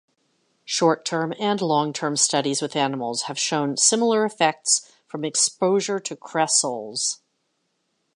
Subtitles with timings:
[0.65, 7.19] Short-term and long-term studies with animals have shown similar effects from exposure to cresols.